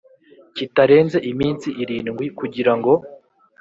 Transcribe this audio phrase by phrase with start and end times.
[0.55, 2.91] kitarenze iminsi irindwi kugira ngo